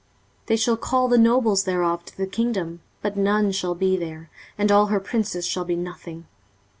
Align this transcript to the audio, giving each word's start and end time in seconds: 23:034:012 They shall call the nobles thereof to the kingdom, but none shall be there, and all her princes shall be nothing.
23:034:012 0.45 0.45
They 0.47 0.55
shall 0.57 0.77
call 0.77 1.07
the 1.09 1.17
nobles 1.19 1.63
thereof 1.65 2.05
to 2.05 2.17
the 2.17 2.25
kingdom, 2.25 2.81
but 3.03 3.15
none 3.15 3.51
shall 3.51 3.75
be 3.75 3.95
there, 3.97 4.31
and 4.57 4.71
all 4.71 4.87
her 4.87 4.99
princes 4.99 5.45
shall 5.45 5.63
be 5.63 5.75
nothing. 5.75 6.25